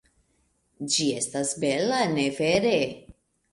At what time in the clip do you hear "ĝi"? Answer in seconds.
0.93-1.05